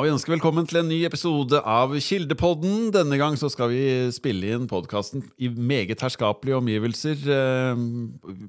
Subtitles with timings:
[0.00, 2.86] og vi ønsker velkommen til en ny episode av Kildepodden.
[2.94, 3.82] Denne gang så skal vi
[4.16, 7.82] spille inn podkasten i meget herskapelige omgivelser eh,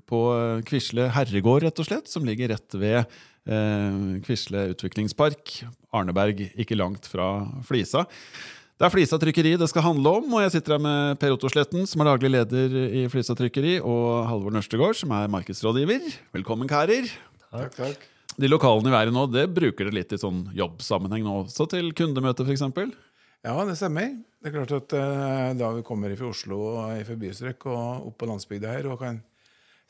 [0.07, 0.21] på
[0.69, 5.57] Quisle herregård, rett og slett, som ligger rett ved eh, Quisle utviklingspark.
[5.91, 7.27] Arneberg, ikke langt fra
[7.67, 8.05] Flisa.
[8.79, 11.51] Det er Flisa trykkeri det skal handle om, og jeg sitter her med Per Otto
[11.51, 16.07] Sletten, som er daglig leder i Flisa trykkeri, og Halvor Nørstegård, som er markedsrådgiver.
[16.31, 17.11] Velkommen, karer.
[17.51, 18.10] Takk, takk.
[18.39, 21.67] De lokalene vi er i nå, det bruker dere litt i sånn jobbsammenheng nå også,
[21.71, 22.93] til kundemøter f.eks.?
[23.41, 24.13] Ja, det stemmer.
[24.41, 28.19] Det er klart at eh, Da vi kommer fra Oslo og fra bystrøk og opp
[28.21, 29.19] på landsbygda her og kan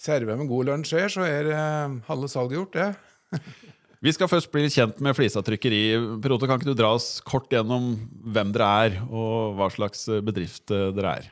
[0.02, 3.38] serve med god lunsj her, så er eh, halve salget gjort, det.
[4.02, 5.82] Vi skal først bli kjent med Flisa trykkeri.
[6.24, 7.92] Per Otto, kan ikke du dra oss kort gjennom
[8.34, 11.28] hvem dere er, og hva slags bedrift eh, dere er?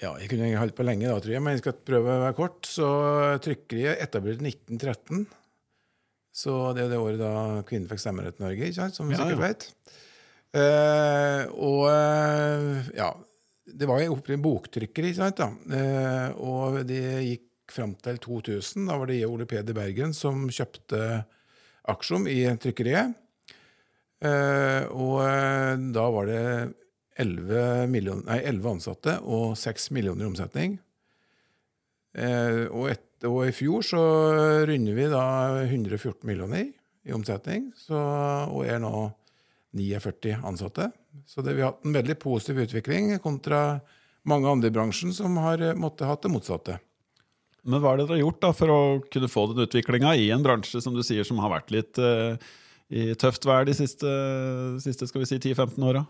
[0.00, 2.36] Ja, Jeg kunne holdt på lenge, da, tror jeg, men jeg skal prøve å være
[2.38, 2.64] kort.
[2.66, 2.88] Så
[3.44, 5.28] Trykkeriet etablert i 1913.
[6.40, 9.36] Så det er det året da kvinnen fikk stemmerett i Norge, som vi Ja, sikkert
[9.36, 9.48] ja.
[9.48, 9.66] vet.
[10.50, 13.12] Uh, og uh, ja,
[13.70, 15.38] det var jo opprinnelig boktrykkeri, ikke sant?
[15.38, 15.50] da.
[15.70, 18.88] Uh, og det gikk fram til 2000.
[18.88, 21.22] Da var det jeg og Ole Peder Bergen som kjøpte
[21.90, 23.14] aksjon i trykkeriet.
[24.20, 25.20] Og
[25.94, 26.40] da var det
[27.22, 30.74] 11, million, nei, 11 ansatte og 6 millioner i omsetning.
[32.18, 34.02] Og, et, og i fjor så
[34.68, 35.24] runder vi da
[35.66, 36.70] 114 millioner
[37.04, 37.98] i omsetning, så,
[38.48, 39.10] og er nå
[39.76, 40.90] 49 ansatte.
[41.26, 43.80] Så det, vi har hatt en veldig positiv utvikling kontra
[44.28, 46.78] mange andre i bransjen som har eh, måttet hatt det motsatte.
[47.68, 48.80] Men hva er det dere har gjort da for å
[49.12, 52.40] kunne få den utviklinga i en bransje som du sier som har vært litt uh,
[52.88, 54.12] i tøft vær de siste,
[54.80, 56.06] siste si, 10-15 åra?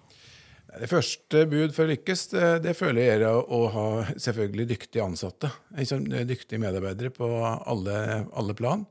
[0.78, 5.02] Det første bud for å lykkes, det, det føler jeg er å, ha selvfølgelig dyktige
[5.02, 5.50] ansatte.
[5.74, 7.96] Liksom, Dyktige medarbeidere på alle,
[8.38, 8.84] alle plan.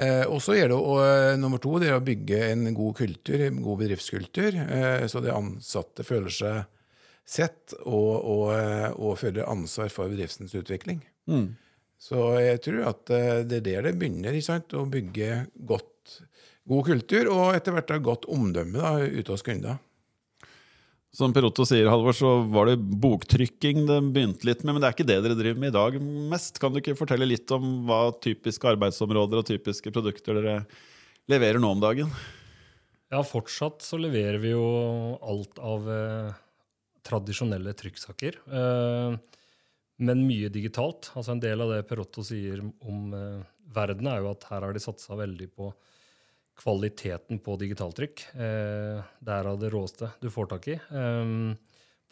[0.00, 2.96] Eh, og så gjelder det å, eh, nummer to det er å bygge en god
[3.00, 6.62] kultur, en god bedriftskultur, eh, så de ansatte føler seg
[7.28, 11.00] sett og, og, eh, og føler ansvar for bedriftens utvikling.
[12.02, 14.74] Så jeg tror at eh, det er der det begynner, sant?
[14.74, 16.18] å bygge godt,
[16.68, 19.78] god kultur og etter hvert ha godt omdømme da, ute hos kunder.
[21.12, 24.94] Som Perotto sier, Halvor, så var det boktrykking det begynte litt med, men det er
[24.96, 25.98] ikke det dere driver med i dag
[26.32, 26.56] mest.
[26.60, 30.54] Kan du ikke fortelle litt om hva typiske arbeidsområder og typiske produkter dere
[31.28, 32.14] leverer nå om dagen?
[33.12, 34.64] Ja, fortsatt så leverer vi jo
[35.20, 36.32] alt av eh,
[37.04, 38.40] tradisjonelle trykksaker.
[38.48, 39.20] Eh,
[40.08, 41.12] men mye digitalt.
[41.12, 43.42] Altså En del av det Perotto sier om eh,
[43.76, 45.68] verden, er jo at her har de satsa veldig på
[46.58, 48.26] kvaliteten på digitaltrykk.
[48.34, 51.36] Eh, det er av det råeste du får tak i eh,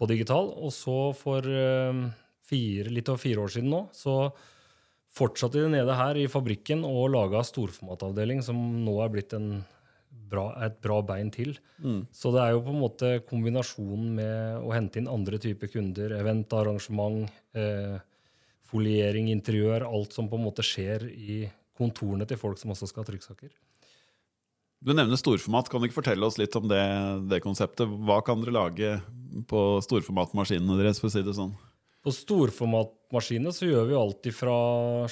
[0.01, 0.53] på digital.
[0.56, 2.06] Og så for eh,
[2.51, 4.33] fire, litt over fire år siden nå, så
[5.11, 9.53] fortsatte de nede her i fabrikken og laga storformatavdeling, som nå er blitt en
[10.31, 11.57] bra, et bra bein til.
[12.15, 16.15] Så det er jo på en måte kombinasjonen med å hente inn andre typer kunder,
[16.19, 17.27] event, arrangement,
[17.59, 17.99] eh,
[18.71, 21.43] foliering, interiør, alt som på en måte skjer i
[21.78, 23.51] kontorene til folk som også skal ha trykksaker.
[24.81, 25.69] Du nevner storformat.
[25.69, 26.81] Kan du ikke fortelle oss litt om det,
[27.29, 27.89] det konseptet?
[28.09, 28.95] Hva kan dere lage
[29.51, 31.53] på storformatmaskinene deres, for å si det sånn?
[32.01, 34.57] På storformatmaskinene så gjør vi alt fra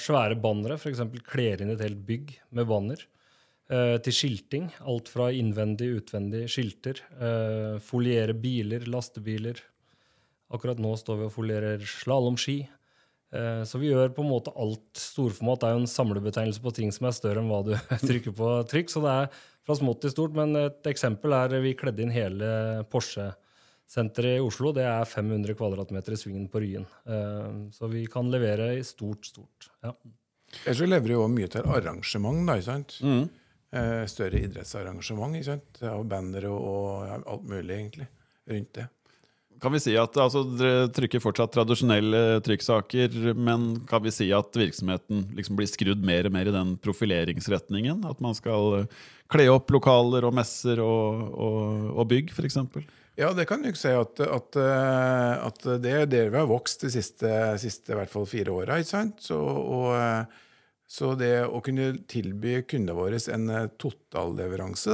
[0.01, 1.03] svære bannere, f.eks.
[1.21, 3.03] kler inn et helt bygg med banner,
[3.69, 4.71] eh, til skilting.
[4.89, 7.03] Alt fra innvendig, utvendig skilter.
[7.21, 9.61] Eh, foliere biler, lastebiler.
[10.49, 12.63] Akkurat nå står vi og folierer slalåmski.
[13.31, 14.87] Eh, så vi gjør på en måte alt.
[14.97, 17.73] Storformat er jo en samlebetegnelse på ting som er større enn hva du
[18.09, 18.89] trykker på trykk.
[18.93, 19.29] Så det er
[19.67, 20.37] fra smått til stort.
[20.37, 22.49] Men et eksempel er vi kledde inn hele
[22.89, 24.73] Porsche-senteret i Oslo.
[24.75, 26.87] Det er 500 kvadratmeter i svingen på Ryen.
[27.05, 29.69] Eh, Så vi kan levere i stort, stort.
[29.85, 29.93] Ja.
[30.65, 32.95] Ellers så leverer vi jo mye til arrangement, da, ikke sant?
[33.05, 33.27] Mm.
[34.09, 35.77] større idrettsarrangement, ikke sant?
[35.91, 38.07] Og bannere og, og alt mulig, egentlig,
[38.49, 38.87] rundt det.
[39.59, 44.55] Kan vi si at altså, Dere trykker fortsatt tradisjonelle trykksaker, men kan vi si at
[44.55, 48.05] virksomheten liksom blir skrudd mer og mer i den profileringsretningen?
[48.07, 49.01] At man skal eh,
[49.31, 52.61] kle opp lokaler og messer og, og, og bygg, f.eks.?
[53.19, 56.47] Ja, det kan du ikke si at, at, eh, at det er der vi har
[56.47, 57.97] vokst de siste, siste
[58.31, 58.79] fire åra.
[59.99, 60.45] eh,
[60.89, 64.89] så det å kunne tilby kundene våre en eh, totalleveranse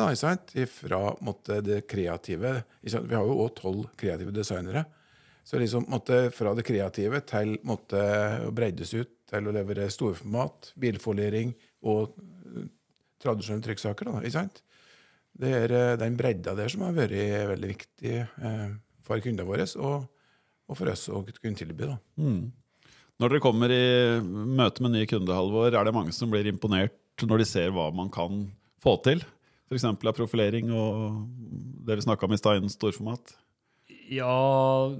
[0.67, 2.51] fra måtte, det kreative?
[2.83, 4.83] Vi har jo òg tolv kreative designere.
[5.45, 11.53] Så liksom måtte, fra det kreative til å breddes ut til å levere storformat, bilfoliering
[11.87, 12.67] og eh,
[13.23, 14.11] tradisjonelle trykksaker.
[14.11, 14.43] Da?
[15.45, 17.15] Det er eh, den bredda der som har vært
[17.53, 18.67] veldig viktig eh,
[19.05, 20.11] for kundene våre, og,
[20.67, 21.87] og for oss å kunne tilby.
[21.93, 21.97] Da.
[23.21, 23.85] Når dere kommer i
[24.21, 28.09] møte med nye kundehalvår, er det mange som blir imponert når de ser hva man
[28.11, 28.43] kan
[28.83, 29.23] få til?
[29.65, 29.87] F.eks.
[29.87, 31.23] av profilering og
[31.87, 33.33] det vi snakka om i stad, innen storformat?
[34.11, 34.91] Ja,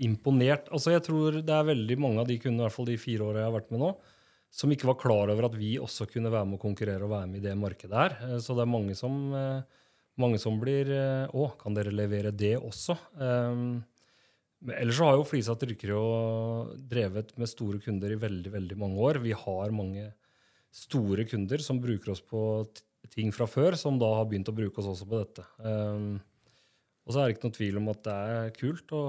[0.00, 0.70] imponert.
[0.72, 3.26] Altså, jeg tror det er veldig mange av de kundene, i hvert fall de fire
[3.26, 3.92] åra jeg har vært med nå,
[4.52, 7.30] som ikke var klar over at vi også kunne være med å konkurrere og være
[7.30, 8.18] med i det markedet her.
[8.28, 9.86] Eh, så det er mange som, eh,
[10.20, 12.96] mange som blir eh, Å, kan dere levere det også?
[13.16, 13.80] Um,
[14.70, 15.96] Ellers så har jo Flisa Trykkeri
[16.90, 19.18] drevet med store kunder i veldig veldig mange år.
[19.24, 20.12] Vi har mange
[20.72, 22.64] store kunder som bruker oss på
[23.12, 25.44] ting fra før, som da har begynt å bruke oss også på dette.
[25.58, 26.20] Um,
[27.02, 29.02] og så er det ikke noe tvil om at det er kult å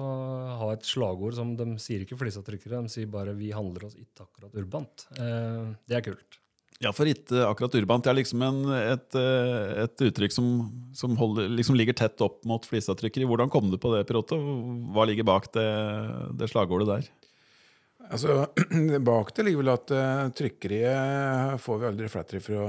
[0.64, 4.26] ha et slagord som de sier ikke flisatrykkere, de sier bare 'vi handler oss ikke
[4.26, 5.06] akkurat urbant'.
[5.20, 6.40] Uh, det er kult.
[6.84, 8.04] Ja, for ikke akkurat urbant.
[8.04, 10.48] Det er liksom en, et, et, uttrykk som,
[10.98, 13.28] som holder, liksom ligger tett opp mot flisavtrykkeri.
[13.30, 14.40] Hvordan kom du på det, Pirotto?
[14.92, 15.68] Hva ligger bak det,
[16.40, 17.08] det slagordet der?
[18.10, 18.48] Altså,
[19.08, 22.68] Bak det ligger vel at uh, trykkeriet får vi aldri fletter fra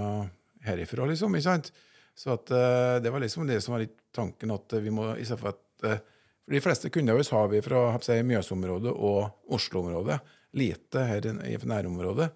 [0.64, 1.34] herifra, liksom.
[1.34, 1.72] ikke sant?
[2.14, 5.26] Så at, uh, det var liksom det som var litt tanken, at vi må i
[5.26, 5.98] for at uh,
[6.44, 10.18] For de fleste kunder våre har vi fra Mjøsområdet og Oslo-området.
[10.60, 12.28] Lite her i nærområdet.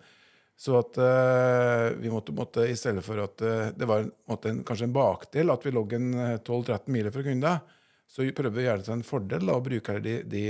[0.59, 3.43] Så at uh, vi måtte, måtte, i stedet for at
[3.79, 7.61] det var måtte, en, kanskje en bakdel at vi lå 12-13 miler fra kunder,
[8.09, 10.43] så prøvde vi å gjøre det til en fordel da, å bruke de, de,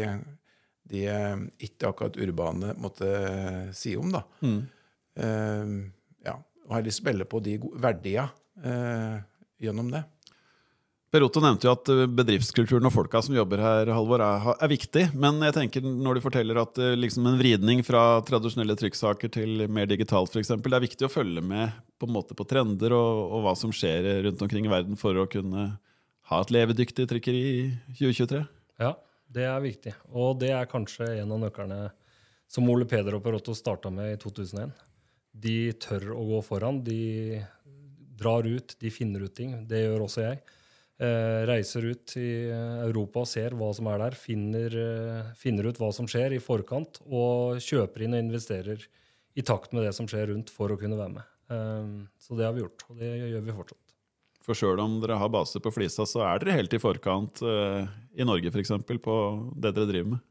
[0.89, 1.05] de
[1.67, 3.11] ikke akkurat urbane måtte
[3.77, 4.15] si om.
[4.15, 4.23] da.
[4.41, 4.61] Mm.
[6.25, 6.37] ja,
[6.69, 8.29] og heller spille på de verdiene
[8.65, 9.19] eh,
[9.59, 10.05] gjennom det.
[11.09, 14.69] Per Otto nevnte jo at eh, bedriftskulturen og folka som jobber her, Halvor, er, er,
[14.69, 15.07] viktig.
[15.17, 19.65] Men jeg tenker når du forteller at eh, liksom en vridning fra tradisjonelle trykksaker til
[19.73, 23.47] mer digitalt, f.eks., det er viktig å følge med på, måte på trender og, og,
[23.47, 25.71] hva som skjer rundt omkring i verden for å kunne
[26.29, 27.63] ha et levedyktig trykkeri i
[27.97, 28.43] 2023?
[28.85, 28.93] Ja,
[29.33, 29.95] det er viktig.
[30.13, 31.81] Og det er kanskje en av nøklene
[32.49, 34.77] som Ole Peder og Per Otto starta med i 2001.
[35.33, 36.85] De tør å gå foran.
[36.85, 37.41] De
[38.19, 39.57] drar ut, de finner ut ting.
[39.69, 40.41] Det gjør også jeg.
[40.99, 44.17] Eh, reiser ut i Europa og ser hva som er der.
[44.19, 48.83] Finner, eh, finner, ut hva som skjer i forkant, og kjøper inn og investerer
[49.39, 51.29] i takt med det som skjer rundt, for å kunne være med.
[51.55, 53.95] Eh, så det har vi gjort, og det gjør vi fortsatt.
[54.43, 57.87] For sjøl om dere har base på Flisa, så er dere helt i forkant eh,
[58.19, 58.75] i Norge f.eks.
[58.83, 59.17] på
[59.55, 60.25] det dere driver med?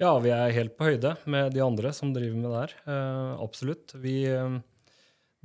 [0.00, 2.76] Ja, vi er helt på høyde med de andre som driver med det her.
[3.36, 3.92] Absolutt.
[4.00, 4.24] Vi,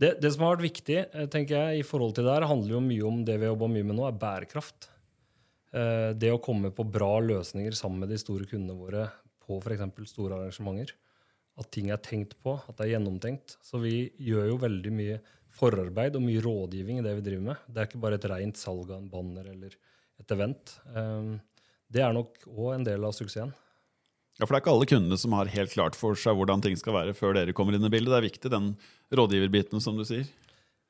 [0.02, 2.76] det, det, som har vært viktig eh, tenker jeg, i forhold til det her, handler
[2.76, 4.90] jo mye om det vi har jobba mye med nå, er bærekraft.
[5.76, 9.08] Eh, det å komme på bra løsninger sammen med de store kundene våre
[9.46, 10.12] på f.eks.
[10.12, 10.96] store arrangementer.
[11.56, 13.56] At ting er tenkt på, at det er gjennomtenkt.
[13.64, 15.20] Så vi gjør jo veldig mye
[15.56, 17.68] forarbeid og mye rådgivning i det vi driver med.
[17.68, 19.78] Det er ikke bare et rent salg av en banner eller
[20.20, 20.76] et event.
[20.92, 21.36] Eh,
[21.96, 23.56] det er nok òg en del av suksessen.
[24.36, 26.76] Ja, For det er ikke alle kundene som har helt klart for seg hvordan ting
[26.80, 28.12] skal være før dere kommer inn i bildet.
[28.12, 28.74] Det er viktig, den
[29.16, 30.28] rådgiverbiten, som du sier.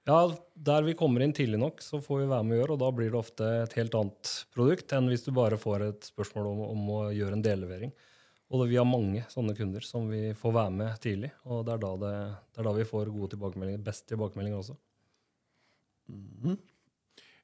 [0.05, 0.19] Ja,
[0.53, 2.89] der vi kommer inn tidlig nok, så får vi være med å gjøre, og da
[2.93, 6.59] blir det ofte et helt annet produkt enn hvis du bare får et spørsmål om,
[6.73, 7.93] om å gjøre en dellevering.
[8.53, 11.73] Og det, vi har mange sånne kunder som vi får være med tidlig, og det
[11.73, 12.13] er da, det,
[12.53, 14.77] det er da vi får gode tilbakemeldinger, best tilbakemeldinger også.
[16.09, 16.57] Mm -hmm.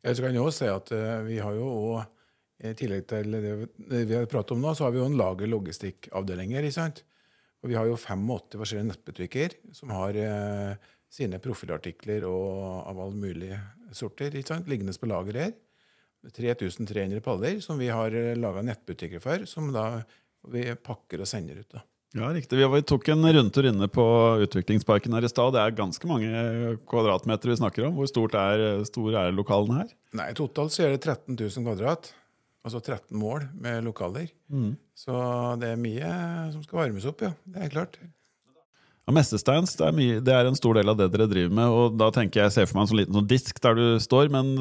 [0.03, 2.05] Jeg kan jo si at uh, vi har jo også
[2.61, 6.67] i tillegg til det vi har pratet om nå, så har vi jo en lager-logistikkavdelinger.
[7.61, 13.17] Og vi har jo 85 forskjellige nettbutikker som har eh, sine profilartikler og av alle
[13.17, 13.59] mulige
[13.97, 15.53] sorter liggende på lager her.
[16.21, 20.03] 3300 paller som vi har eh, laga nettbutikker for, som da
[20.51, 21.69] vi pakker og sender ut.
[21.73, 21.85] da.
[22.11, 22.57] Ja, riktig.
[22.59, 24.03] Vi tok en rundtur inne på
[24.43, 25.53] utviklingsparken her i stad.
[25.55, 27.93] Det er ganske mange kvadratmeter vi snakker om.
[27.95, 29.93] Hvor stort er, stor er lokalene her?
[30.19, 32.11] Nei, Totalt så er det 13 000 kvadrat
[32.65, 34.31] altså 13 mål med lokaler.
[34.51, 34.73] Mm.
[34.97, 35.13] Så
[35.61, 36.15] det er mye
[36.53, 37.33] som skal varmes opp, ja.
[37.45, 37.97] Det er klart.
[39.07, 41.73] Ja, Messesteins det er, mye, det er, en stor del av det dere driver med.
[41.73, 44.29] og da tenker Jeg ser for meg en sånn liten sånn disk der du står,
[44.33, 44.51] men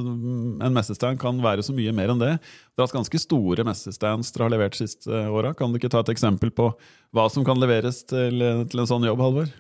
[0.65, 2.33] en messestein kan være så mye mer enn det.
[2.41, 5.53] Dere har hatt ganske store messesteins dere har levert siste åra.
[5.57, 6.71] Kan du ikke ta et eksempel på
[7.13, 8.41] hva som kan leveres til,
[8.73, 9.53] til en sånn jobb, Halvor?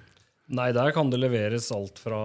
[0.51, 2.23] Nei, der kan det leveres alt fra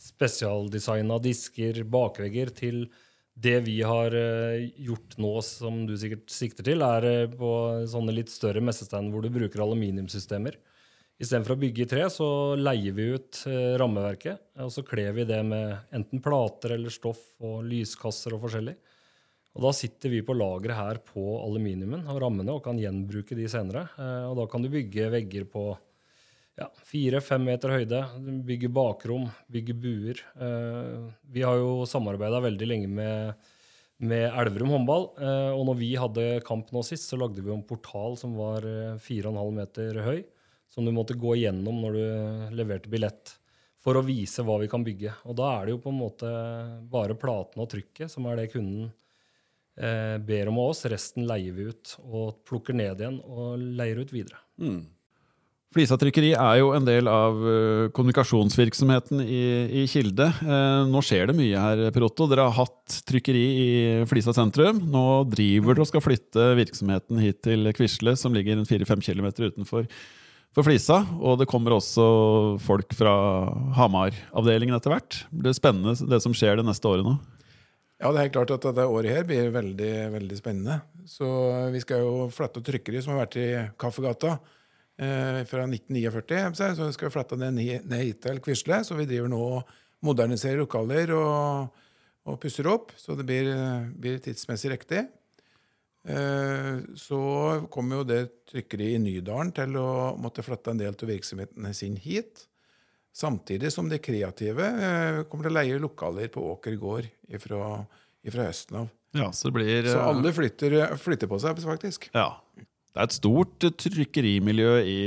[0.00, 2.86] spesialdesigna disker, bakvegger, til
[3.40, 7.50] det vi har eh, gjort nå, som du sikkert sikter til, er eh, på
[7.88, 10.58] sånne litt større messestand hvor du bruker aluminiumssystemer.
[11.20, 14.46] Istedenfor å bygge i tre, så leier vi ut eh, rammeverket.
[14.64, 18.76] Og så kler vi det med enten plater eller stoff og lyskasser og forskjellig.
[19.56, 23.48] Og da sitter vi på lageret her på aluminiumen og rammene og kan gjenbruke de
[23.50, 23.82] senere.
[24.30, 25.64] Og da kan du bygge vegger på
[26.60, 28.02] ja, fire-fem meter høyde.
[28.46, 30.20] Bygge bakrom, bygge buer.
[30.36, 33.48] Eh, vi har jo samarbeida veldig lenge med,
[34.04, 35.08] med Elverum håndball.
[35.20, 38.66] Eh, og når vi hadde kamp nå sist, så lagde vi en portal som var
[39.00, 40.22] 4,5 halv meter høy.
[40.70, 43.36] Som du måtte gå igjennom når du leverte billett.
[43.80, 45.14] for å vise hva vi kan bygge.
[45.24, 46.30] Og da er det jo på en måte
[46.92, 48.90] bare platene og trykket som er det kunden
[49.80, 50.84] eh, ber om av oss.
[50.84, 54.42] Resten leier vi ut og plukker ned igjen og leier ut videre.
[54.60, 54.82] Mm.
[55.70, 59.42] Flisatrykkeri er jo en del av uh, kommunikasjonsvirksomheten i,
[59.78, 60.26] i Kilde.
[60.42, 62.26] Uh, nå skjer det mye her, Per Otto.
[62.30, 63.68] Dere har hatt trykkeri i
[64.10, 64.80] Flisa sentrum.
[64.90, 69.86] Nå driver dere og skal flytte virksomheten hit til Quisle, som ligger 4-5 km utenfor
[70.50, 71.04] for Flisa.
[71.22, 72.10] Og det kommer også
[72.66, 73.14] folk fra
[73.78, 75.22] Hamar-avdelingen etter hvert.
[75.30, 77.14] Det blir spennende det som skjer det neste året nå.
[78.00, 80.82] Ja, det er helt klart at dette året her blir veldig, veldig spennende.
[81.06, 81.28] Så
[81.70, 84.40] vi skal jo flytte trykkeri som har vært i Kaffegata
[85.00, 86.74] eh, fra 1949.
[86.76, 88.82] Så skal vi flytte den ned, hit til Quisle.
[88.86, 89.72] Så vi driver nå og
[90.06, 91.80] moderniserer lokaler og,
[92.28, 93.50] og pusser opp, så det blir,
[94.00, 95.04] blir tidsmessig riktig.
[96.08, 97.20] Eh, så
[97.72, 99.90] kommer jo det trykkeriet i Nydalen til å
[100.20, 102.46] måtte flytte en del av virksomheten sin hit.
[103.12, 107.10] Samtidig som de kreative eh, kommer til å leie lokaler på Åker gård
[107.42, 107.60] fra
[108.22, 108.88] høsten av.
[109.16, 112.06] Ja, så, blir, så alle flytter, flytter, på seg, faktisk.
[112.14, 112.38] Ja,
[112.90, 115.00] det er et stort trykkerimiljø i,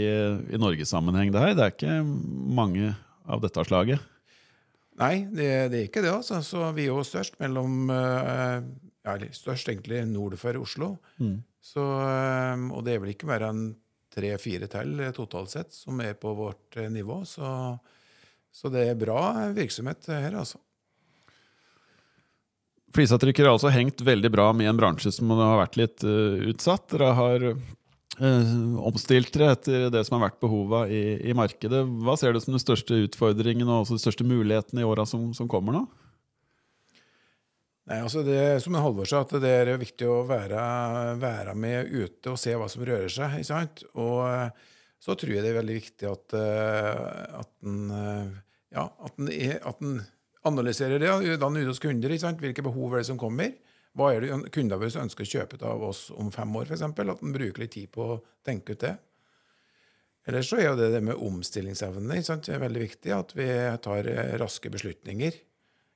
[0.56, 1.56] i Norgessammenheng, det her.
[1.58, 1.98] Det er ikke
[2.56, 2.94] mange
[3.28, 4.10] av dette slaget.
[5.02, 6.13] Nei, det, det er ikke det.
[6.13, 6.40] altså.
[6.46, 8.66] Så Vi er jo størst mellom eh,
[9.04, 10.94] ja, Størst egentlig nord for Oslo.
[11.20, 11.42] Mm.
[11.63, 13.66] Så, eh, og det er vel ikke mer enn
[14.13, 17.24] tre-fire til totalt sett som er på vårt eh, nivå.
[17.28, 17.50] Så,
[18.54, 20.62] så det er bra virksomhet her, altså.
[22.94, 26.86] Flisatrykker har altså hengt veldig bra med en bransje som har vært litt uh, utsatt.
[26.92, 28.54] Dere har uh,
[28.86, 31.82] omstilt dere etter det som har vært behova i, i, markedet.
[32.06, 35.32] Hva ser du som den største utfordringen og også de største mulighetene i åra som,
[35.34, 35.84] som, kommer nå?
[37.90, 40.62] Nei, altså det, Som Halvor sa, at det er viktig å være,
[41.20, 43.40] være, med ute og se hva som rører seg.
[43.42, 43.88] ikke sant?
[43.98, 44.74] Og uh,
[45.04, 46.36] så tror jeg det er veldig viktig at,
[47.42, 47.80] at en,
[48.72, 49.98] ja, en, en
[50.48, 52.14] analyserer det, danner ut hos kunder.
[52.40, 53.56] Hvilke behov er det som kommer?
[53.94, 56.86] Hva er det kunder våre ønsker å kjøpe av oss om fem år, f.eks.?
[56.86, 58.96] At en bruker litt tid på å tenke ut det.
[60.28, 63.12] Ellers så er jo det, det med omstillingsevne er veldig viktig.
[63.16, 63.48] At vi
[63.84, 65.40] tar eh, raske beslutninger.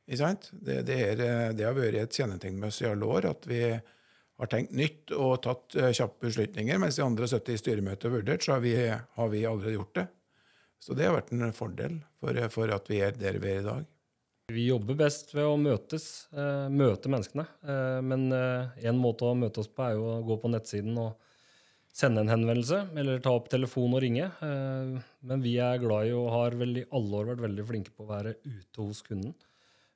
[0.07, 3.47] Det, det, er, eh, det, har vært et kjennetegn med oss i alle år at
[3.49, 6.79] vi har tenkt nytt og tatt eh, kjappe beslutninger.
[6.83, 9.95] Mens de andre 70 i styremøtet har vurdert, så har vi, har vi allerede gjort
[9.97, 10.07] det.
[10.83, 13.69] Så det har vært en fordel for, for at vi er der vi er i
[13.71, 13.87] dag.
[14.47, 17.43] Vi jobber best ved å møtes, eh, møte menneskene.
[17.67, 20.95] Eh, men eh, én måte å møte oss på er jo å gå på nettsiden
[21.01, 21.17] og
[21.91, 24.31] sende en henvendelse, eller ta opp telefonen og ringe.
[24.39, 28.03] men vi er glad i og har vel i alle år vært veldig flinke på
[28.05, 29.33] å være ute hos kunden.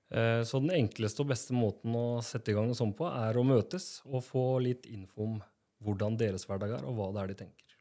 [0.10, 3.43] så den enkleste og beste måten å sette i gang noe sånt på, er å
[3.46, 5.43] møtes og få litt info om
[5.86, 7.72] hvordan deres hverdag er, og hva det er de tenker.